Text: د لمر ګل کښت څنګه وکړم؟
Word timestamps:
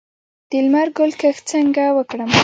د 0.49 0.51
لمر 0.65 0.87
ګل 0.97 1.11
کښت 1.21 1.43
څنګه 1.51 1.85
وکړم؟ 1.97 2.29